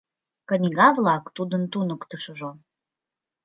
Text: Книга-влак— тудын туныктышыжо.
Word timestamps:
Книга-влак— 0.49 1.23
тудын 1.35 1.63
туныктышыжо. 1.71 2.51